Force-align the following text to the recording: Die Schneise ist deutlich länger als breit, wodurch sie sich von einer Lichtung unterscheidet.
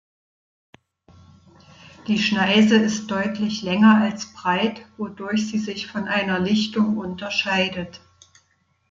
Die 2.07 2.17
Schneise 2.17 2.75
ist 2.75 3.05
deutlich 3.11 3.61
länger 3.61 4.01
als 4.01 4.33
breit, 4.33 4.83
wodurch 4.97 5.49
sie 5.51 5.59
sich 5.59 5.85
von 5.85 6.07
einer 6.07 6.39
Lichtung 6.39 6.97
unterscheidet. 6.97 8.01